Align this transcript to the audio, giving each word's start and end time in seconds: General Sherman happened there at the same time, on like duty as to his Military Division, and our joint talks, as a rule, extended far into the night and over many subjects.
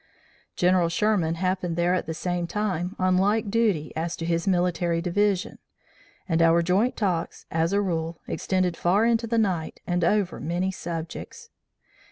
General 0.55 0.89
Sherman 0.89 1.35
happened 1.35 1.75
there 1.75 1.93
at 1.93 2.07
the 2.07 2.15
same 2.15 2.47
time, 2.47 2.95
on 2.97 3.19
like 3.19 3.51
duty 3.51 3.93
as 3.95 4.15
to 4.15 4.25
his 4.25 4.47
Military 4.47 4.99
Division, 4.99 5.59
and 6.27 6.41
our 6.41 6.63
joint 6.63 6.95
talks, 6.97 7.45
as 7.51 7.71
a 7.71 7.81
rule, 7.83 8.19
extended 8.27 8.75
far 8.75 9.05
into 9.05 9.27
the 9.27 9.37
night 9.37 9.79
and 9.85 10.03
over 10.03 10.39
many 10.39 10.71
subjects. 10.71 11.51